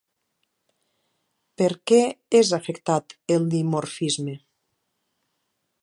[1.61, 1.99] Per què
[2.41, 4.35] és afectat el dimorfisme?